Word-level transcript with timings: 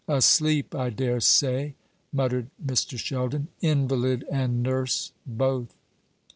"Asleep, 0.07 0.73
I 0.73 0.89
dare 0.89 1.19
say," 1.19 1.75
muttered 2.11 2.47
Mr. 2.65 2.97
Sheldon, 2.97 3.49
"invalid 3.61 4.25
and 4.31 4.63
nurse 4.63 5.11
both." 5.27 5.75